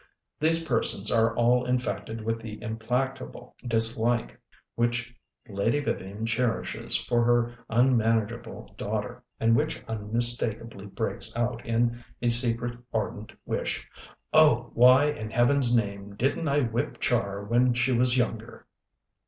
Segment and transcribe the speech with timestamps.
[0.39, 4.39] These persons are all infected with the implacable dislike
[4.73, 5.15] which
[5.47, 12.79] Lady Vivian cherishes for her unmanageable daughter and which unmistakeably breaks out in a secret,
[12.91, 13.87] ardent wish:
[14.33, 18.65] "Oh, why in Heaven's name didn't I whip Char when she was younger!"